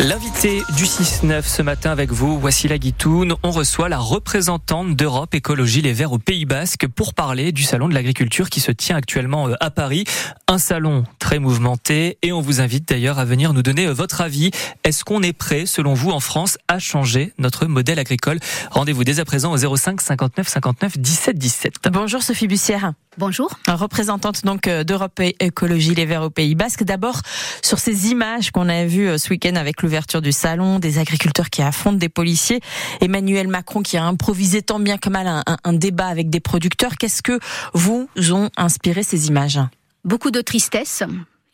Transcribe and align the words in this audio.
L'invité 0.00 0.64
du 0.76 0.84
6-9 0.86 1.42
ce 1.44 1.62
matin 1.62 1.92
avec 1.92 2.10
vous, 2.10 2.36
voici 2.36 2.66
la 2.66 2.78
Guitoune. 2.78 3.36
On 3.44 3.52
reçoit 3.52 3.88
la 3.88 3.98
représentante 3.98 4.96
d'Europe 4.96 5.32
Écologie 5.36 5.82
Les 5.82 5.92
Verts 5.92 6.12
au 6.12 6.18
Pays 6.18 6.46
Basque 6.46 6.88
pour 6.88 7.14
parler 7.14 7.52
du 7.52 7.62
salon 7.62 7.88
de 7.88 7.94
l'agriculture 7.94 8.50
qui 8.50 8.58
se 8.58 8.72
tient 8.72 8.96
actuellement 8.96 9.48
euh, 9.48 9.54
à 9.60 9.70
Paris. 9.70 10.02
Un 10.48 10.58
salon 10.58 11.04
très 11.20 11.38
mouvementé 11.38 12.18
et 12.22 12.32
on 12.32 12.40
vous 12.40 12.60
invite 12.60 12.88
d'ailleurs 12.88 13.20
à 13.20 13.24
venir 13.24 13.52
nous 13.54 13.62
donner 13.62 13.86
euh, 13.86 13.92
votre 13.92 14.20
avis. 14.20 14.50
Est-ce 14.82 15.04
qu'on 15.04 15.22
est 15.22 15.32
prêt, 15.32 15.64
selon 15.64 15.94
vous, 15.94 16.10
en 16.10 16.20
France, 16.20 16.58
à 16.66 16.80
changer 16.80 17.32
notre 17.38 17.66
modèle 17.66 18.00
agricole? 18.00 18.40
Rendez-vous 18.72 19.04
dès 19.04 19.20
à 19.20 19.24
présent 19.24 19.52
au 19.52 19.76
05 19.76 20.00
59 20.00 20.48
59 20.48 20.98
17 20.98 21.38
17. 21.38 21.74
Bonjour 21.92 22.20
Sophie 22.20 22.48
Bussière. 22.48 22.94
Bonjour. 23.16 23.56
Représentante 23.68 24.44
donc 24.44 24.66
euh, 24.66 24.82
d'Europe 24.82 25.20
Écologie 25.38 25.94
Les 25.94 26.04
Verts 26.04 26.24
au 26.24 26.30
Pays 26.30 26.56
Basque. 26.56 26.82
D'abord, 26.82 27.20
sur 27.62 27.78
ces 27.78 28.08
images 28.08 28.50
qu'on 28.50 28.68
a 28.68 28.84
vues 28.86 29.16
ce 29.20 29.30
week-end 29.30 29.54
avec 29.54 29.83
l'ouverture 29.84 30.20
du 30.20 30.32
salon, 30.32 30.78
des 30.80 30.98
agriculteurs 30.98 31.50
qui 31.50 31.62
affrontent 31.62 31.98
des 31.98 32.08
policiers, 32.08 32.60
Emmanuel 33.00 33.46
Macron 33.46 33.82
qui 33.82 33.96
a 33.96 34.04
improvisé 34.04 34.62
tant 34.62 34.80
bien 34.80 34.98
que 34.98 35.08
mal 35.08 35.44
un, 35.46 35.72
débat 35.72 36.06
avec 36.06 36.30
des 36.30 36.40
producteurs. 36.40 36.96
Qu'est-ce 36.96 37.22
que 37.22 37.38
vous 37.72 38.08
ont 38.32 38.50
inspiré 38.56 39.02
ces 39.02 39.28
images 39.28 39.60
Beaucoup 40.04 40.30
de 40.30 40.40
tristesse. 40.40 41.02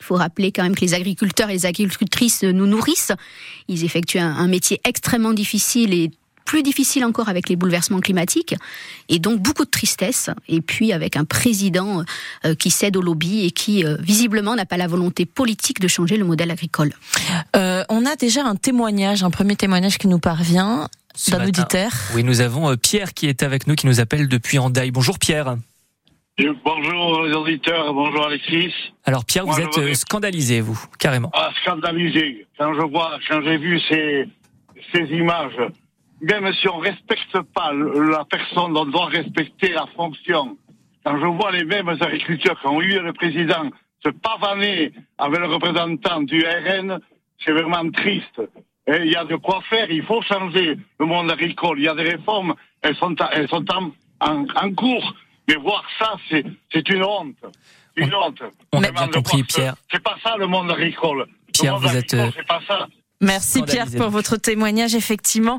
Il 0.01 0.05
faut 0.05 0.15
rappeler 0.15 0.51
quand 0.51 0.63
même 0.63 0.75
que 0.75 0.81
les 0.81 0.95
agriculteurs 0.95 1.51
et 1.51 1.55
les 1.55 1.67
agricultrices 1.67 2.43
nous 2.43 2.67
nourrissent. 2.67 3.13
Ils 3.69 3.85
effectuent 3.85 4.19
un 4.19 4.49
métier 4.49 4.81
extrêmement 4.85 5.35
difficile 5.35 5.93
et 5.93 6.11
plus 6.51 6.65
difficile 6.65 7.05
encore 7.05 7.29
avec 7.29 7.49
les 7.49 7.55
bouleversements 7.55 8.01
climatiques, 8.01 8.57
et 9.09 9.21
donc 9.21 9.39
beaucoup 9.39 9.65
de 9.65 9.71
tristesse, 9.71 10.31
et 10.49 10.61
puis 10.61 10.93
avec 10.93 11.17
un 11.17 11.25
président 11.25 12.03
euh, 12.45 12.57
qui 12.57 12.71
cède 12.71 12.97
au 12.97 13.03
lobby 13.03 13.47
et 13.47 13.53
qui 13.53 13.85
euh, 13.85 13.97
visiblement 14.01 14.57
n'a 14.57 14.67
pas 14.67 14.77
la 14.77 14.89
volonté 14.89 15.27
politique 15.27 15.79
de 15.79 15.87
changer 15.87 16.17
le 16.17 16.25
modèle 16.25 16.51
agricole. 16.51 16.91
Euh, 17.55 17.85
on 17.89 18.05
a 18.05 18.17
déjà 18.17 18.45
un 18.45 18.57
témoignage, 18.57 19.23
un 19.23 19.31
premier 19.31 19.55
témoignage 19.55 19.97
qui 19.97 20.09
nous 20.09 20.19
parvient 20.19 20.89
d'un 21.29 21.47
auditeur. 21.47 21.93
Oui, 22.17 22.25
nous 22.25 22.41
avons 22.41 22.77
Pierre 22.77 23.15
qui 23.15 23.29
est 23.29 23.45
avec 23.45 23.69
nous, 23.69 23.77
qui 23.77 23.87
nous 23.87 24.01
appelle 24.01 24.27
depuis 24.27 24.59
Andaille. 24.59 24.91
Bonjour 24.91 25.21
Pierre. 25.21 25.55
Bonjour 26.65 27.23
les 27.27 27.33
auditeurs, 27.33 27.95
bonjour 27.95 28.27
Alexis. 28.27 28.75
Alors 29.05 29.25
Pierre, 29.25 29.47
Moi, 29.47 29.55
vous 29.55 29.61
êtes 29.61 29.95
scandalisé, 29.95 30.61
vous, 30.61 30.83
carrément. 30.99 31.31
Ah, 31.33 31.51
scandalisé. 31.63 32.45
Quand 32.59 32.75
je 32.75 32.85
vois, 32.91 33.21
quand 33.29 33.41
j'ai 33.45 33.57
vu 33.57 33.79
ces, 33.89 34.25
ces 34.93 35.05
images, 35.15 35.55
même 36.21 36.53
si 36.55 36.69
on 36.69 36.79
respecte 36.79 37.41
pas 37.55 37.73
la 37.73 38.25
personne, 38.25 38.77
on 38.77 38.85
doit 38.87 39.07
respecter 39.07 39.71
la 39.73 39.87
fonction. 39.97 40.57
Quand 41.05 41.19
je 41.19 41.27
vois 41.27 41.51
les 41.53 41.65
mêmes 41.65 41.89
agriculteurs 41.89 42.61
qui 42.61 42.67
ont 42.67 42.81
eu 42.81 43.01
le 43.01 43.13
président 43.13 43.71
se 44.05 44.11
pavaner 44.11 44.93
avec 45.19 45.41
le 45.41 45.47
représentant 45.47 46.23
du 46.23 46.43
RN, 46.43 47.01
c'est 47.45 47.53
vraiment 47.53 47.91
triste. 47.91 48.41
Et 48.87 49.03
il 49.05 49.13
y 49.13 49.17
a 49.17 49.25
de 49.25 49.37
quoi 49.37 49.61
faire, 49.69 49.91
il 49.91 50.03
faut 50.05 50.23
changer 50.23 50.77
le 50.99 51.07
monde 51.07 51.31
agricole. 51.31 51.79
Il 51.79 51.85
y 51.85 51.89
a 51.89 51.95
des 51.95 52.11
réformes, 52.11 52.55
elles 52.83 52.97
sont, 52.97 53.15
elles 53.33 53.49
sont 53.49 53.65
en, 53.73 53.91
en, 54.21 54.47
en 54.55 54.75
cours. 54.75 55.15
Mais 55.49 55.55
voir 55.57 55.85
ça, 55.99 56.15
c'est 56.29 56.89
une 56.89 57.03
honte. 57.03 57.37
Une 57.97 58.15
honte. 58.15 58.43
on 58.73 58.83
a 58.83 58.91
bien 58.91 59.09
compris, 59.09 59.43
Pierre. 59.43 59.75
C'est 59.91 60.03
pas 60.03 60.17
ça 60.23 60.37
le 60.37 60.47
monde 60.47 60.71
agricole. 60.71 61.27
Le 61.29 61.53
Pierre, 61.53 61.75
monde 61.75 61.83
vous 61.83 61.97
êtes, 61.97 62.15
euh, 62.15 62.31
C'est 62.37 62.47
pas 62.47 62.61
ça. 62.67 62.87
Merci 63.23 63.63
Pierre 63.63 63.87
pour 63.87 64.07
donc. 64.07 64.13
votre 64.13 64.37
témoignage. 64.37 64.95
Effectivement, 64.95 65.59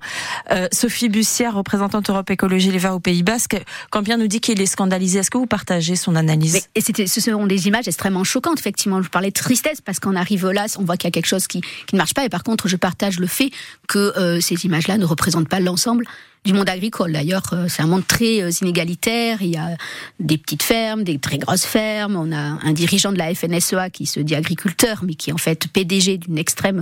euh, 0.52 0.68
Sophie 0.72 1.10
Bussière, 1.10 1.56
représentante 1.56 2.10
Europe 2.10 2.30
Écologie 2.32 2.72
Les 2.72 2.80
Verts 2.80 2.96
au 2.96 3.00
Pays 3.00 3.22
Basque, 3.22 3.62
quand 3.92 4.02
Pierre 4.02 4.18
nous 4.18 4.28
dit 4.28 4.42
qu'il 4.42 4.60
est 4.60 4.66
scandalisé, 4.66 5.20
est-ce 5.20 5.30
que 5.30 5.38
vous 5.38 5.46
partagez 5.46 5.96
son 5.96 6.16
analyse 6.16 6.54
Mais, 6.54 6.64
et 6.74 6.82
c'était, 6.82 7.06
ce 7.06 7.22
sont 7.22 7.46
des 7.46 7.68
images 7.68 7.88
extrêmement 7.88 8.24
choquantes, 8.24 8.60
effectivement. 8.60 9.02
Je 9.04 9.10
parlais 9.10 9.30
de 9.30 9.36
tristesse 9.36 9.80
parce 9.80 10.00
qu'on 10.00 10.16
arrive 10.16 10.50
là, 10.50 10.66
on 10.80 10.84
voit 10.84 10.98
qu'il 10.98 11.08
y 11.08 11.10
a 11.10 11.12
quelque 11.12 11.28
chose 11.28 11.46
qui, 11.46 11.62
qui 11.62 11.94
ne 11.94 11.98
marche 11.98 12.16
pas. 12.16 12.26
Et 12.26 12.30
par 12.30 12.44
contre, 12.44 12.68
je 12.68 12.78
partage 12.78 13.20
le 13.20 13.28
fait 13.28 13.52
que 13.88 14.18
euh, 14.18 14.42
ces 14.42 14.66
images-là 14.66 14.98
ne 14.98 15.06
représentent 15.06 15.50
pas 15.50 15.60
l'ensemble 15.60 16.06
du 16.44 16.54
monde 16.54 16.70
agricole. 16.70 17.12
D'ailleurs, 17.12 17.44
euh, 17.54 17.68
c'est 17.68 17.84
un 17.84 17.88
monde 17.88 18.06
très 18.08 18.42
euh, 18.42 18.50
inégalitaire. 18.62 19.42
Il 19.42 19.50
y 19.50 19.58
a 19.58 19.78
des 20.20 20.38
petites 20.38 20.64
fermes, 20.64 21.04
des 21.04 21.20
très 21.20 21.38
grosses 21.38 21.66
fermes. 21.66 22.16
On 22.16 22.32
a 22.32 22.38
un 22.38 22.74
dirigeant 22.74 23.12
de 23.12 23.18
la 23.18 23.34
FNSEA 23.34 23.90
qui 23.92 24.06
se 24.06 24.20
dit 24.20 24.36
agriculteur, 24.36 25.04
mais 25.04 25.14
qui 25.14 25.30
est 25.30 25.34
en 25.34 25.38
fait 25.38 25.68
PDG 25.68 26.18
d'une 26.18 26.38
extrême 26.38 26.82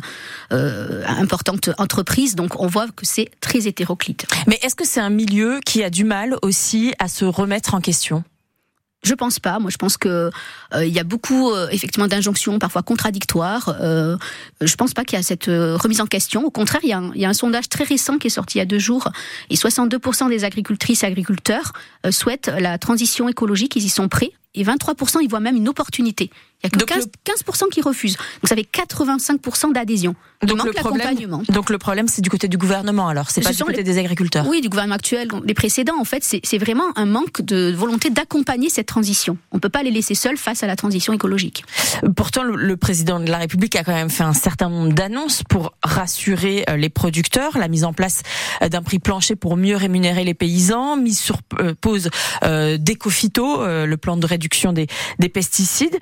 euh, 0.53 1.03
importante 1.07 1.69
entreprise. 1.77 2.35
Donc, 2.35 2.59
on 2.61 2.67
voit 2.67 2.87
que 2.87 3.05
c'est 3.05 3.29
très 3.41 3.67
hétéroclite. 3.67 4.27
Mais 4.47 4.57
est-ce 4.61 4.75
que 4.75 4.85
c'est 4.85 5.01
un 5.01 5.09
milieu 5.09 5.59
qui 5.65 5.83
a 5.83 5.89
du 5.89 6.05
mal 6.05 6.37
aussi 6.41 6.93
à 6.99 7.07
se 7.07 7.25
remettre 7.25 7.73
en 7.73 7.81
question? 7.81 8.23
Je 9.03 9.13
pense 9.13 9.39
pas. 9.39 9.59
Moi, 9.59 9.71
je 9.71 9.77
pense 9.77 9.97
que 9.97 10.29
euh, 10.75 10.85
y 10.85 10.99
a 10.99 11.03
beaucoup 11.03 11.51
euh, 11.51 11.69
effectivement 11.71 12.07
d'injonctions, 12.07 12.59
parfois 12.59 12.83
contradictoires. 12.83 13.75
Euh, 13.79 14.17
je 14.59 14.75
pense 14.75 14.93
pas 14.93 15.05
qu'il 15.05 15.17
y 15.17 15.19
a 15.19 15.23
cette 15.23 15.47
euh, 15.47 15.77
remise 15.77 16.01
en 16.01 16.05
question. 16.05 16.43
Au 16.43 16.51
contraire, 16.51 16.81
il 16.83 16.89
y, 16.89 16.93
a 16.93 16.97
un, 16.97 17.13
y 17.15 17.23
a 17.23 17.29
un 17.29 17.33
sondage 17.33 17.69
très 17.69 17.85
récent 17.85 18.17
qui 18.17 18.27
est 18.27 18.31
sorti 18.31 18.57
il 18.57 18.59
y 18.59 18.61
a 18.61 18.65
deux 18.65 18.79
jours, 18.79 19.07
et 19.49 19.55
62% 19.55 20.29
des 20.29 20.43
agricultrices 20.43 21.03
et 21.03 21.05
agriculteurs 21.05 21.73
souhaitent 22.09 22.51
la 22.59 22.77
transition 22.77 23.29
écologique. 23.29 23.75
Ils 23.75 23.85
y 23.85 23.89
sont 23.89 24.09
prêts. 24.09 24.31
Et 24.55 24.63
23% 24.63 25.19
ils 25.21 25.29
voient 25.29 25.39
même 25.39 25.55
une 25.55 25.69
opportunité. 25.69 26.29
Il 26.63 26.65
y 26.65 26.67
a 26.67 26.69
que 26.71 26.79
Donc 26.79 26.89
15%, 26.89 27.67
15% 27.67 27.69
qui 27.69 27.81
refusent. 27.81 28.17
Donc 28.17 28.49
ça 28.49 28.55
fait 28.55 28.63
85% 28.69 29.71
d'adhésion. 29.73 30.15
Donc 30.43 30.63
le 30.65 30.71
problème, 30.73 31.15
donc 31.49 31.69
le 31.69 31.77
problème, 31.77 32.07
c'est 32.07 32.21
du 32.21 32.29
côté 32.29 32.47
du 32.47 32.57
gouvernement. 32.57 33.07
Alors, 33.09 33.29
c'est 33.29 33.41
Ce 33.41 33.47
pas 33.47 33.53
du 33.53 33.63
côté 33.63 33.77
les- 33.77 33.83
des 33.83 33.97
agriculteurs. 33.97 34.45
Oui, 34.47 34.59
du 34.61 34.67
gouvernement 34.69 34.95
actuel, 34.95 35.29
les 35.45 35.53
précédents, 35.53 35.97
en 35.99 36.03
fait, 36.05 36.23
c'est 36.23 36.57
vraiment 36.57 36.85
un 36.97 37.05
manque 37.05 37.41
de 37.41 37.73
volonté 37.77 38.09
d'accompagner 38.09 38.69
cette 38.69 38.87
transition. 38.87 39.37
On 39.51 39.57
ne 39.57 39.59
peut 39.61 39.69
pas 39.69 39.83
les 39.83 39.91
laisser 39.91 40.15
seuls 40.15 40.37
face 40.37 40.63
à 40.63 40.67
la 40.67 40.75
transition 40.75 41.13
écologique. 41.13 41.63
Pourtant, 42.15 42.43
le, 42.43 42.55
le 42.55 42.75
président 42.77 43.19
de 43.19 43.29
la 43.29 43.37
République 43.37 43.75
a 43.75 43.83
quand 43.83 43.93
même 43.93 44.09
fait 44.09 44.23
un 44.23 44.33
certain 44.33 44.69
nombre 44.69 44.93
d'annonces 44.93 45.43
pour 45.47 45.73
rassurer 45.83 46.63
euh, 46.69 46.75
les 46.77 46.89
producteurs, 46.89 47.57
la 47.57 47.67
mise 47.67 47.83
en 47.83 47.93
place 47.93 48.23
euh, 48.61 48.69
d'un 48.69 48.81
prix 48.81 48.99
plancher 48.99 49.35
pour 49.35 49.55
mieux 49.57 49.75
rémunérer 49.75 50.23
les 50.23 50.33
paysans, 50.33 50.95
mise 50.97 51.19
sur 51.19 51.37
euh, 51.59 51.73
pause 51.79 52.09
euh, 52.43 52.77
d'Ecofito, 52.77 53.61
euh, 53.61 53.85
le 53.85 53.97
plan 53.97 54.17
de 54.17 54.25
réduction 54.25 54.38
des, 54.73 54.87
des 55.19 55.29
pesticides. 55.29 55.97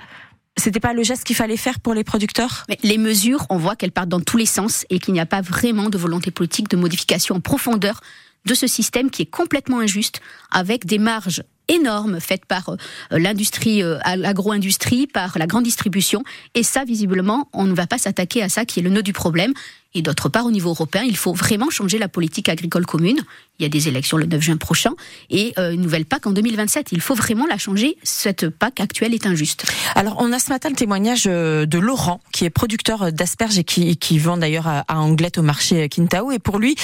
C'était 0.55 0.79
pas 0.79 0.93
le 0.93 1.03
geste 1.03 1.23
qu'il 1.23 1.35
fallait 1.35 1.57
faire 1.57 1.79
pour 1.79 1.93
les 1.93 2.03
producteurs? 2.03 2.65
Mais 2.67 2.77
les 2.81 2.97
mesures, 2.97 3.45
on 3.49 3.57
voit 3.57 3.75
qu'elles 3.75 3.91
partent 3.91 4.09
dans 4.09 4.19
tous 4.21 4.37
les 4.37 4.47
sens 4.47 4.85
et 4.89 4.99
qu'il 4.99 5.13
n'y 5.13 5.19
a 5.19 5.25
pas 5.25 5.41
vraiment 5.41 5.89
de 5.89 5.97
volonté 5.97 6.31
politique 6.31 6.69
de 6.69 6.77
modification 6.77 7.35
en 7.35 7.39
profondeur 7.39 8.01
de 8.45 8.53
ce 8.55 8.65
système 8.65 9.11
qui 9.11 9.23
est 9.23 9.29
complètement 9.29 9.79
injuste, 9.79 10.21
avec 10.51 10.85
des 10.85 10.97
marges 10.97 11.43
énormes 11.67 12.19
faites 12.19 12.45
par 12.45 12.69
euh, 12.69 12.77
l'industrie, 13.11 13.83
euh, 13.83 13.97
l'agro-industrie, 14.15 15.07
par 15.07 15.37
la 15.37 15.47
grande 15.47 15.63
distribution. 15.63 16.23
Et 16.55 16.63
ça, 16.63 16.83
visiblement, 16.83 17.49
on 17.53 17.65
ne 17.65 17.73
va 17.73 17.87
pas 17.87 17.97
s'attaquer 17.97 18.43
à 18.43 18.49
ça 18.49 18.65
qui 18.65 18.79
est 18.79 18.83
le 18.83 18.89
nœud 18.89 19.03
du 19.03 19.13
problème. 19.13 19.53
Et 19.97 20.01
d'autre 20.03 20.29
part, 20.29 20.45
au 20.45 20.51
niveau 20.51 20.69
européen, 20.69 21.03
il 21.03 21.17
faut 21.17 21.33
vraiment 21.33 21.71
changer 21.71 21.97
la 21.97 22.07
politique 22.07 22.49
agricole 22.49 22.85
commune. 22.85 23.19
Il 23.57 23.63
y 23.63 23.65
a 23.65 23.69
des 23.69 23.87
élections 23.87 24.17
le 24.17 24.27
9 24.27 24.39
juin 24.39 24.57
prochain 24.57 24.91
et 25.31 25.53
euh, 25.57 25.71
une 25.71 25.81
nouvelle 25.81 26.05
PAC 26.05 26.27
en 26.27 26.31
2027. 26.31 26.91
Il 26.91 27.01
faut 27.01 27.15
vraiment 27.15 27.47
la 27.47 27.57
changer. 27.57 27.97
Cette 28.03 28.49
PAC 28.49 28.79
actuelle 28.79 29.15
est 29.15 29.25
injuste. 29.25 29.65
Alors, 29.95 30.17
on 30.19 30.31
a 30.33 30.39
ce 30.39 30.49
matin 30.49 30.69
le 30.69 30.75
témoignage 30.75 31.23
euh, 31.25 31.65
de 31.65 31.79
Laurent, 31.79 32.21
qui 32.31 32.45
est 32.45 32.51
producteur 32.51 33.11
d'asperges 33.11 33.57
et 33.57 33.63
qui, 33.63 33.97
qui 33.97 34.19
vend 34.19 34.37
d'ailleurs 34.37 34.67
à 34.67 34.99
Anglette 34.99 35.39
au 35.39 35.43
marché 35.43 35.89
Quintao. 35.89 36.31
Et 36.31 36.39
pour 36.39 36.59
lui, 36.59 36.75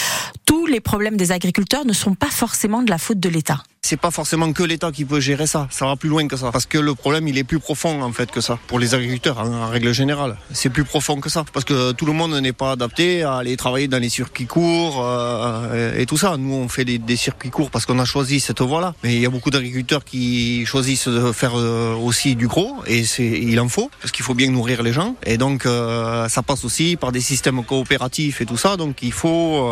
tous 0.45 0.65
les 0.65 0.79
problèmes 0.79 1.17
des 1.17 1.31
agriculteurs 1.31 1.85
ne 1.85 1.93
sont 1.93 2.15
pas 2.15 2.31
forcément 2.31 2.81
de 2.81 2.89
la 2.89 2.97
faute 2.97 3.19
de 3.19 3.29
l'État. 3.29 3.63
C'est 3.85 3.97
pas 3.97 4.11
forcément 4.11 4.53
que 4.53 4.63
l'État 4.63 4.93
qui 4.93 5.03
peut 5.03 5.19
gérer 5.19 5.45
ça, 5.45 5.67
ça 5.69 5.85
va 5.85 5.97
plus 5.97 6.07
loin 6.07 6.25
que 6.25 6.37
ça. 6.37 6.53
Parce 6.53 6.65
que 6.65 6.77
le 6.77 6.95
problème, 6.95 7.27
il 7.27 7.37
est 7.37 7.43
plus 7.43 7.59
profond 7.59 8.01
en 8.01 8.13
fait 8.13 8.31
que 8.31 8.39
ça. 8.39 8.57
Pour 8.67 8.79
les 8.79 8.95
agriculteurs, 8.95 9.39
en, 9.39 9.67
règle 9.67 9.91
générale, 9.93 10.37
c'est 10.53 10.69
plus 10.69 10.85
profond 10.85 11.19
que 11.19 11.29
ça. 11.29 11.43
Parce 11.51 11.65
que 11.65 11.91
tout 11.91 12.05
le 12.05 12.13
monde 12.13 12.33
n'est 12.33 12.53
pas 12.53 12.71
adapté 12.71 13.23
à 13.23 13.35
aller 13.35 13.57
travailler 13.57 13.89
dans 13.89 13.97
les 13.97 14.07
circuits 14.07 14.45
courts 14.45 15.03
euh, 15.03 15.99
et 15.99 16.05
tout 16.05 16.15
ça. 16.15 16.37
Nous, 16.37 16.53
on 16.53 16.69
fait 16.69 16.85
des, 16.85 17.17
circuits 17.17 17.49
courts 17.49 17.71
parce 17.71 17.85
qu'on 17.85 17.99
a 17.99 18.05
choisi 18.05 18.39
cette 18.39 18.61
voie-là. 18.61 18.95
Mais 19.03 19.15
il 19.15 19.21
y 19.21 19.25
a 19.25 19.29
beaucoup 19.29 19.49
d'agriculteurs 19.49 20.05
qui 20.05 20.65
choisissent 20.65 21.09
de 21.09 21.33
faire 21.33 21.59
euh, 21.59 21.93
aussi 21.93 22.37
du 22.37 22.47
gros 22.47 22.77
et 22.87 23.03
il 23.19 23.59
en 23.59 23.67
faut 23.67 23.91
parce 23.99 24.13
qu'il 24.13 24.23
faut 24.23 24.33
bien 24.33 24.49
nourrir 24.49 24.81
les 24.81 24.93
gens. 24.93 25.17
Et 25.25 25.37
donc, 25.37 25.65
euh, 25.65 26.29
ça 26.29 26.41
passe 26.41 26.63
aussi 26.63 26.95
par 26.95 27.11
des 27.11 27.19
systèmes 27.19 27.61
coopératifs 27.65 28.39
et 28.39 28.45
tout 28.45 28.57
ça. 28.57 28.77
Donc, 28.77 28.99
il 29.01 29.11
faut 29.11 29.69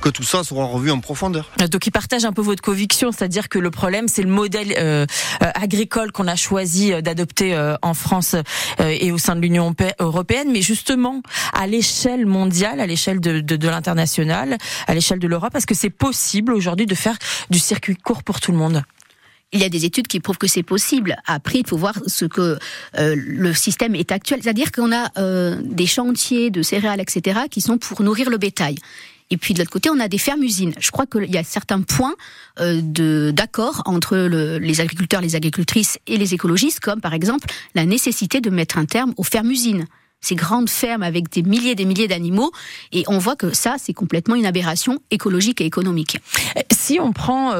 que 0.00 0.08
tout 0.08 0.22
ça 0.22 0.42
soit 0.42 0.64
revu 0.64 0.90
en 0.90 1.00
profondeur. 1.00 1.50
Donc, 1.70 1.86
il 1.86 1.90
partage 1.90 2.24
un 2.24 2.32
peu 2.32 2.40
votre 2.40 2.62
conviction, 2.62 3.12
c'est-à-dire 3.26 3.48
que 3.48 3.58
le 3.58 3.72
problème, 3.72 4.06
c'est 4.06 4.22
le 4.22 4.28
modèle 4.28 4.72
euh, 4.78 5.04
euh, 5.42 5.50
agricole 5.54 6.12
qu'on 6.12 6.28
a 6.28 6.36
choisi 6.36 6.92
euh, 6.92 7.00
d'adopter 7.00 7.56
en 7.82 7.92
France 7.92 8.36
et 8.78 9.10
au 9.10 9.18
sein 9.18 9.34
de 9.34 9.40
l'Union 9.40 9.64
europé- 9.64 9.94
européenne, 9.98 10.48
mais 10.52 10.62
justement 10.62 11.22
à 11.52 11.66
l'échelle 11.66 12.24
mondiale, 12.24 12.78
à 12.78 12.86
l'échelle 12.86 13.18
de, 13.20 13.68
l'international, 13.68 14.58
à 14.86 14.94
l'échelle 14.94 15.18
de 15.18 15.26
l'Europe, 15.26 15.56
est-ce 15.56 15.66
que 15.66 15.74
c'est 15.74 15.90
possible 15.90 16.52
aujourd'hui 16.52 16.86
de 16.86 16.94
faire 16.94 17.16
du 17.50 17.58
circuit 17.58 17.96
court 17.96 18.22
pour 18.22 18.40
tout 18.40 18.52
le 18.52 18.58
monde? 18.58 18.84
Il 19.52 19.60
y 19.60 19.64
a 19.64 19.68
des 19.68 19.84
études 19.84 20.06
qui 20.06 20.20
prouvent 20.20 20.38
que 20.38 20.46
c'est 20.46 20.62
possible. 20.62 21.16
Après, 21.26 21.58
il 21.58 21.66
faut 21.66 21.78
voir 21.78 21.94
ce 22.06 22.26
que 22.26 22.58
le 22.94 23.52
système 23.54 23.94
est 23.96 24.12
actuel. 24.12 24.40
C'est-à-dire 24.42 24.70
qu'on 24.70 24.92
a 24.92 25.10
des 25.62 25.86
chantiers 25.86 26.50
de 26.50 26.62
céréales, 26.62 27.00
etc., 27.00 27.40
qui 27.50 27.60
sont 27.60 27.78
pour 27.78 28.02
nourrir 28.02 28.30
le 28.30 28.38
bétail. 28.38 28.76
Et 29.30 29.36
puis 29.36 29.54
de 29.54 29.58
l'autre 29.58 29.70
côté, 29.70 29.90
on 29.90 29.98
a 29.98 30.08
des 30.08 30.18
fermes-usines. 30.18 30.74
Je 30.78 30.90
crois 30.90 31.06
qu'il 31.06 31.30
y 31.30 31.38
a 31.38 31.44
certains 31.44 31.82
points 31.82 32.14
euh, 32.60 33.32
d'accord 33.32 33.82
entre 33.86 34.16
le, 34.16 34.58
les 34.58 34.80
agriculteurs, 34.80 35.20
les 35.20 35.34
agricultrices 35.34 35.98
et 36.06 36.16
les 36.16 36.34
écologistes, 36.34 36.80
comme 36.80 37.00
par 37.00 37.14
exemple 37.14 37.46
la 37.74 37.86
nécessité 37.86 38.40
de 38.40 38.50
mettre 38.50 38.78
un 38.78 38.84
terme 38.84 39.14
aux 39.16 39.24
fermes-usines. 39.24 39.86
Ces 40.26 40.34
grandes 40.34 40.68
fermes 40.68 41.04
avec 41.04 41.30
des 41.30 41.42
milliers 41.42 41.70
et 41.72 41.74
des 41.76 41.84
milliers 41.84 42.08
d'animaux. 42.08 42.50
Et 42.92 43.04
on 43.06 43.18
voit 43.18 43.36
que 43.36 43.54
ça, 43.54 43.76
c'est 43.78 43.92
complètement 43.92 44.34
une 44.34 44.46
aberration 44.46 44.98
écologique 45.10 45.60
et 45.60 45.66
économique. 45.66 46.18
Si 46.72 46.98
on 47.00 47.12
prend 47.12 47.54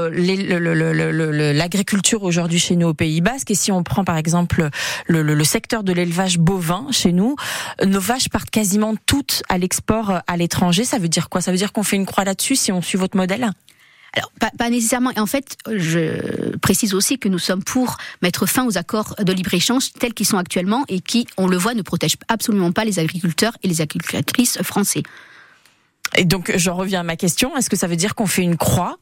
l'agriculture 1.54 2.24
aujourd'hui 2.24 2.58
chez 2.58 2.74
nous 2.76 2.88
au 2.88 2.94
Pays 2.94 3.20
Basque, 3.20 3.50
et 3.50 3.54
si 3.54 3.70
on 3.70 3.82
prend 3.82 4.04
par 4.04 4.16
exemple 4.16 4.68
le, 5.06 5.44
secteur 5.44 5.84
de 5.84 5.92
l'élevage 5.92 6.38
bovin 6.38 6.86
chez 6.90 7.12
nous, 7.12 7.36
nos 7.84 8.00
vaches 8.00 8.28
partent 8.28 8.50
quasiment 8.50 8.94
toutes 9.06 9.44
à 9.48 9.58
l'export 9.58 10.20
à 10.26 10.36
l'étranger. 10.36 10.84
Ça 10.84 10.98
veut 10.98 11.08
dire 11.08 11.28
quoi? 11.28 11.40
Ça 11.40 11.52
veut 11.52 11.58
dire 11.58 11.72
qu'on 11.72 11.84
fait 11.84 11.96
une 11.96 12.06
croix 12.06 12.24
là-dessus 12.24 12.56
si 12.56 12.72
on 12.72 12.82
suit 12.82 12.98
votre 12.98 13.16
modèle? 13.16 13.52
Alors, 14.16 14.32
pas, 14.56 14.70
nécessairement. 14.70 15.10
Et 15.12 15.20
en 15.20 15.26
fait, 15.26 15.56
je 15.70 16.56
précise 16.58 16.94
aussi 16.94 17.18
que 17.18 17.28
nous 17.28 17.38
sommes 17.38 17.62
pour 17.62 17.98
mettre 18.22 18.46
fin 18.46 18.66
aux 18.66 18.78
accords 18.78 19.14
de 19.18 19.32
libre-échange 19.32 19.92
tels 19.92 20.14
qu'ils 20.14 20.26
sont 20.26 20.38
actuellement 20.38 20.84
et 20.88 21.00
qui, 21.00 21.26
on 21.36 21.46
le 21.46 21.56
voit, 21.56 21.74
ne 21.74 21.82
protègent 21.82 22.16
absolument 22.28 22.72
pas 22.72 22.84
les 22.84 22.98
agriculteurs 22.98 23.52
et 23.62 23.68
les 23.68 23.82
agricultrices 23.82 24.62
français. 24.62 25.02
Et 26.16 26.24
donc, 26.24 26.52
j'en 26.56 26.74
reviens 26.74 27.00
à 27.00 27.02
ma 27.02 27.16
question. 27.16 27.56
Est-ce 27.56 27.68
que 27.68 27.76
ça 27.76 27.86
veut 27.86 27.96
dire 27.96 28.14
qu'on 28.14 28.26
fait 28.26 28.42
une 28.42 28.56
croix 28.56 28.98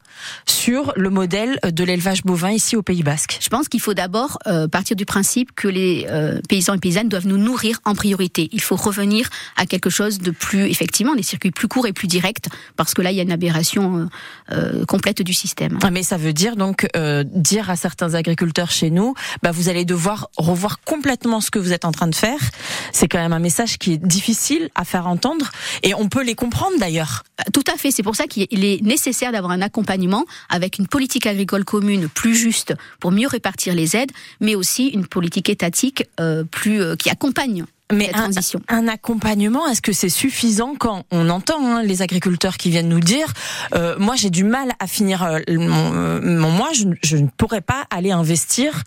sur 0.47 0.93
le 0.97 1.11
modèle 1.11 1.59
de 1.63 1.85
l'élevage 1.85 2.23
bovin 2.25 2.51
ici 2.51 2.77
au 2.77 2.83
Pays 2.83 3.03
Basque? 3.03 3.39
Je 3.41 3.49
pense 3.49 3.69
qu'il 3.69 3.81
faut 3.81 3.95
d'abord 3.95 4.39
euh, 4.47 4.67
partir 4.67 4.97
du 4.97 5.05
principe 5.05 5.55
que 5.55 5.69
les 5.69 6.07
euh, 6.09 6.41
paysans 6.49 6.75
et 6.75 6.79
paysannes 6.79 7.09
doivent 7.09 7.27
nous 7.27 7.39
nourrir 7.39 7.81
en 7.85 7.95
priorité. 7.95 8.49
Il 8.53 8.61
faut 8.61 8.77
revenir 8.77 9.29
à 9.57 9.67
quelque 9.67 9.91
chose 9.91 10.19
de 10.19 10.33
plus, 10.33 10.67
effectivement, 10.67 11.15
des 11.15 11.23
circuits 11.23 11.53
plus 11.53 11.69
courts 11.69 11.87
et 11.87 11.93
plus 11.93 12.09
directs, 12.09 12.47
parce 12.77 12.95
que 12.95 13.03
là, 13.03 13.13
il 13.13 13.17
y 13.17 13.21
a 13.21 13.23
une 13.23 13.33
aberration 13.33 14.09
euh, 14.51 14.85
complète 14.87 15.23
du 15.23 15.35
système. 15.35 15.79
Ah, 15.83 15.91
mais 15.91 16.03
ça 16.03 16.17
veut 16.17 16.33
dire 16.33 16.57
donc 16.57 16.87
dire 17.27 17.71
à 17.71 17.77
certains 17.77 18.15
agriculteurs 18.15 18.71
chez 18.71 18.91
nous, 18.91 19.15
bah, 19.43 19.53
vous 19.53 19.69
allez 19.69 19.85
devoir 19.85 20.29
revoir 20.37 20.81
complètement 20.81 21.41
ce 21.41 21.51
que 21.51 21.59
vous 21.59 21.73
êtes 21.73 21.85
en 21.85 21.93
train 21.93 22.09
de 22.09 22.15
faire. 22.15 22.39
C'est 22.93 23.09
quand 23.09 23.19
même 23.19 23.33
un 23.33 23.39
message 23.39 23.79
qui 23.79 23.93
est 23.93 24.05
difficile 24.05 24.71
à 24.75 24.85
faire 24.85 25.07
entendre, 25.07 25.51
et 25.83 25.95
on 25.95 26.09
peut 26.09 26.25
les 26.25 26.35
comprendre 26.35 26.77
d'ailleurs 26.79 27.04
tout 27.53 27.65
à 27.73 27.77
fait. 27.77 27.91
C'est 27.91 28.03
pour 28.03 28.17
ça 28.17 28.27
qu'il 28.27 28.65
est 28.65 28.83
nécessaire 28.83 29.33
d'avoir 29.33 29.53
un 29.53 29.63
accompagnement 29.63 30.25
avec 30.49 30.79
une 30.79 30.87
politique 30.87 31.27
agricole 31.27 31.65
commune 31.65 32.09
plus 32.09 32.35
juste 32.35 32.75
pour 33.01 33.11
mieux 33.11 33.27
répartir 33.27 33.75
les 33.75 33.97
aides, 33.97 34.13
mais 34.41 34.55
aussi 34.55 34.89
une 34.89 35.07
politique 35.07 35.49
étatique 35.49 36.05
euh, 36.21 36.45
plus 36.45 36.81
euh, 36.81 36.97
qui 36.97 37.11
accompagne 37.11 37.65
mais 37.93 38.11
un, 38.15 38.31
un, 38.69 38.89
accompagnement, 38.89 39.69
est-ce 39.69 39.83
que 39.83 39.93
c'est 39.93 40.09
suffisant 40.09 40.75
quand 40.75 41.05
on 41.11 41.29
entend 41.29 41.65
hein, 41.65 41.83
les 41.83 42.01
agriculteurs 42.01 42.57
qui 42.57 42.71
viennent 42.71 42.89
nous 42.89 42.99
dire 42.99 43.31
euh, 43.75 43.97
moi 43.99 44.17
j'ai 44.17 44.31
du 44.31 44.43
mal 44.43 44.73
à 44.81 44.87
finir 44.87 45.29
mon, 45.49 46.51
mois, 46.51 46.71
je, 46.73 47.17
ne 47.17 47.27
pourrais 47.37 47.61
pas 47.61 47.85
aller 47.91 48.11
investir 48.11 48.83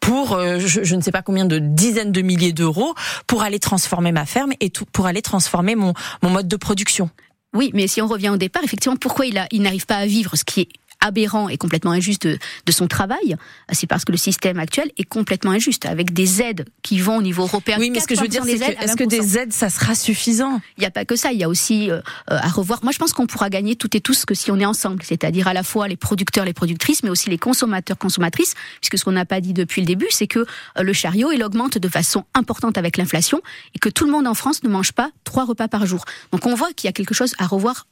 pour 0.00 0.36
je, 0.58 0.94
ne 0.94 1.00
sais 1.00 1.12
pas 1.12 1.22
combien 1.22 1.44
de 1.44 1.60
dizaines 1.60 2.10
de 2.10 2.20
milliers 2.20 2.52
d'euros 2.52 2.96
pour 3.28 3.44
aller 3.44 3.60
transformer 3.60 4.10
ma 4.10 4.26
ferme 4.26 4.52
et 4.58 4.70
tout, 4.70 4.86
pour 4.86 5.06
aller 5.06 5.22
transformer 5.22 5.76
mon, 5.76 5.94
mon 6.22 6.30
mode 6.30 6.48
de 6.48 6.56
production. 6.56 7.10
Oui, 7.54 7.70
mais 7.74 7.86
si 7.86 8.00
on 8.00 8.06
revient 8.06 8.30
au 8.30 8.36
départ, 8.36 8.64
effectivement, 8.64 8.96
pourquoi 8.96 9.26
il, 9.26 9.34
n'arrive 9.60 9.86
pas 9.86 9.96
à 9.96 10.06
vivre 10.06 10.36
ce 10.36 10.44
qui 10.44 10.62
est 10.62 10.68
aberrant 11.02 11.48
et 11.48 11.58
complètement 11.58 11.90
injuste 11.90 12.26
de, 12.26 12.38
son 12.72 12.86
travail, 12.86 13.36
c'est 13.70 13.86
parce 13.86 14.06
que 14.06 14.12
le 14.12 14.18
système 14.18 14.58
actuel 14.58 14.90
est 14.96 15.04
complètement 15.04 15.50
injuste, 15.50 15.84
avec 15.84 16.14
des 16.14 16.40
aides 16.40 16.64
qui 16.82 16.98
vont 17.00 17.16
au 17.18 17.22
niveau 17.22 17.42
européen. 17.42 17.76
Oui, 17.78 17.90
mais 17.90 18.00
ce 18.00 18.06
que 18.06 18.14
je 18.14 18.22
veux 18.22 18.28
dire, 18.28 18.44
c'est 18.44 18.52
est-ce 18.52 18.96
que 18.96 19.04
des 19.04 19.36
aides, 19.36 19.52
ça 19.52 19.68
sera 19.68 19.94
suffisant? 19.94 20.60
Il 20.78 20.80
n'y 20.80 20.86
a 20.86 20.90
pas 20.90 21.04
que 21.04 21.16
ça, 21.16 21.32
il 21.32 21.38
y 21.38 21.44
a 21.44 21.48
aussi 21.48 21.90
euh, 21.90 22.00
à 22.28 22.48
revoir. 22.48 22.80
Moi, 22.82 22.92
je 22.92 22.98
pense 22.98 23.12
qu'on 23.12 23.26
pourra 23.26 23.50
gagner 23.50 23.76
toutes 23.76 23.94
et 23.94 24.00
tous 24.00 24.24
que 24.24 24.34
si 24.34 24.50
on 24.50 24.58
est 24.58 24.64
ensemble, 24.64 25.02
c'est-à-dire 25.02 25.48
à 25.48 25.52
la 25.52 25.62
fois 25.62 25.88
les 25.88 25.96
producteurs, 25.96 26.44
les 26.44 26.54
productrices, 26.54 27.02
mais 27.02 27.10
aussi 27.10 27.28
les 27.28 27.38
consommateurs, 27.38 27.98
consommatrices, 27.98 28.54
puisque 28.80 28.98
ce 28.98 29.04
qu'on 29.04 29.12
n'a 29.12 29.26
pas 29.26 29.40
dit 29.40 29.52
depuis 29.52 29.82
le 29.82 29.86
début, 29.86 30.06
c'est 30.10 30.26
que 30.26 30.40
euh, 30.40 30.82
le 30.82 30.92
chariot, 30.92 31.32
il 31.32 31.42
augmente 31.42 31.76
de 31.78 31.88
façon 31.88 32.24
importante 32.34 32.78
avec 32.78 32.96
l'inflation 32.96 33.42
et 33.74 33.78
que 33.78 33.88
tout 33.88 34.04
le 34.04 34.12
monde 34.12 34.26
en 34.26 34.34
France 34.34 34.62
ne 34.62 34.68
mange 34.68 34.92
pas 34.92 35.10
trois 35.24 35.44
repas 35.44 35.68
par 35.68 35.86
jour. 35.86 36.04
Donc 36.32 36.46
on 36.46 36.54
voit 36.54 36.72
qu'il 36.72 36.88
y 36.88 36.90
a 36.90 36.92
quelque 36.92 37.14
chose 37.14 37.34
à 37.38 37.46
revoir 37.46 37.86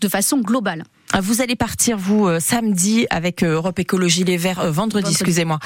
de 0.00 0.08
façon 0.08 0.38
globale. 0.38 0.84
Ah, 1.12 1.20
vous 1.20 1.40
allez 1.40 1.56
partir, 1.56 1.96
vous, 1.96 2.26
euh, 2.26 2.40
samedi, 2.40 3.06
avec 3.10 3.42
euh, 3.42 3.54
Europe 3.54 3.78
Écologie 3.78 4.24
Les 4.24 4.36
Verts, 4.36 4.60
euh, 4.60 4.70
vendredi, 4.70 5.12
excusez-moi, 5.12 5.58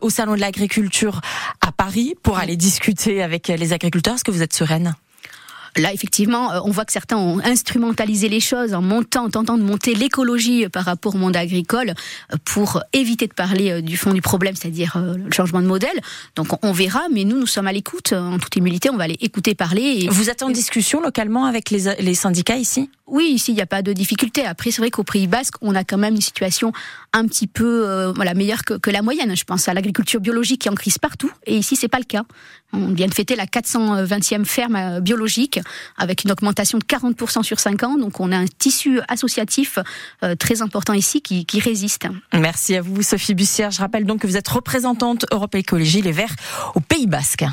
au 0.00 0.10
Salon 0.10 0.34
de 0.34 0.40
l'Agriculture 0.40 1.20
à 1.60 1.72
Paris 1.72 2.14
pour 2.22 2.38
aller 2.38 2.56
discuter 2.56 3.22
avec 3.22 3.48
les 3.48 3.72
agriculteurs. 3.72 4.14
Est-ce 4.14 4.24
que 4.24 4.30
vous 4.30 4.42
êtes 4.42 4.54
sereine? 4.54 4.94
Là, 5.76 5.92
effectivement, 5.92 6.52
on 6.64 6.70
voit 6.70 6.86
que 6.86 6.92
certains 6.92 7.18
ont 7.18 7.38
instrumentalisé 7.40 8.30
les 8.30 8.40
choses 8.40 8.72
en 8.72 8.80
montant, 8.80 9.24
en 9.24 9.30
tentant 9.30 9.58
de 9.58 9.62
monter 9.62 9.94
l'écologie 9.94 10.66
par 10.70 10.86
rapport 10.86 11.14
au 11.14 11.18
monde 11.18 11.36
agricole 11.36 11.92
pour 12.46 12.82
éviter 12.94 13.26
de 13.26 13.34
parler 13.34 13.82
du 13.82 13.98
fond 13.98 14.14
du 14.14 14.22
problème, 14.22 14.54
c'est-à-dire 14.56 14.96
le 14.98 15.30
changement 15.30 15.60
de 15.60 15.66
modèle. 15.66 16.00
Donc 16.34 16.64
on 16.64 16.72
verra, 16.72 17.02
mais 17.12 17.24
nous, 17.24 17.38
nous 17.38 17.46
sommes 17.46 17.66
à 17.66 17.72
l'écoute. 17.72 18.14
En 18.14 18.38
toute 18.38 18.56
humilité, 18.56 18.88
on 18.88 18.96
va 18.96 19.04
aller 19.04 19.18
écouter 19.20 19.54
parler. 19.54 20.08
Vous 20.10 20.30
êtes 20.30 20.42
en 20.42 20.48
discussion 20.48 21.02
localement 21.02 21.44
avec 21.44 21.68
les, 21.68 21.94
les 22.00 22.14
syndicats 22.14 22.56
ici? 22.56 22.88
Oui, 23.06 23.30
ici, 23.34 23.52
il 23.52 23.54
n'y 23.54 23.60
a 23.60 23.66
pas 23.66 23.82
de 23.82 23.92
difficulté. 23.92 24.44
Après, 24.44 24.72
c'est 24.72 24.82
vrai 24.82 24.90
qu'au 24.90 25.04
Pays 25.04 25.28
Basque, 25.28 25.54
on 25.60 25.74
a 25.76 25.84
quand 25.84 25.96
même 25.96 26.14
une 26.14 26.20
situation 26.20 26.72
un 27.12 27.26
petit 27.26 27.46
peu 27.46 27.86
euh, 27.86 28.12
meilleure 28.34 28.64
que, 28.64 28.90
la 28.90 29.02
moyenne. 29.02 29.36
Je 29.36 29.44
pense 29.44 29.68
à 29.68 29.74
l'agriculture 29.74 30.20
biologique 30.20 30.62
qui 30.62 30.68
est 30.68 30.70
en 30.70 30.74
crise 30.74 30.98
partout. 30.98 31.30
Et 31.46 31.56
ici, 31.56 31.76
c'est 31.76 31.88
pas 31.88 31.98
le 31.98 32.04
cas. 32.04 32.24
On 32.72 32.88
vient 32.88 33.06
de 33.06 33.14
fêter 33.14 33.36
la 33.36 33.46
420e 33.46 34.44
ferme 34.44 34.76
euh, 34.76 35.00
biologique 35.00 35.60
avec 35.96 36.24
une 36.24 36.32
augmentation 36.32 36.78
de 36.78 36.84
40% 36.84 37.44
sur 37.44 37.60
5 37.60 37.84
ans. 37.84 37.96
Donc, 37.96 38.18
on 38.18 38.32
a 38.32 38.36
un 38.36 38.46
tissu 38.46 39.00
associatif 39.08 39.78
euh, 40.24 40.34
très 40.34 40.60
important 40.60 40.92
ici 40.92 41.22
qui, 41.22 41.46
qui 41.46 41.60
résiste. 41.60 42.08
Merci 42.32 42.74
à 42.74 42.82
vous, 42.82 43.02
Sophie 43.02 43.34
Bussière. 43.34 43.70
Je 43.70 43.78
rappelle 43.78 44.04
donc 44.04 44.22
que 44.22 44.26
vous 44.26 44.36
êtes 44.36 44.48
représentante 44.48 45.26
Europe 45.30 45.54
Écologie 45.54 46.02
Les 46.02 46.12
Verts 46.12 46.34
au 46.74 46.80
Pays 46.80 47.06
Basque. 47.06 47.44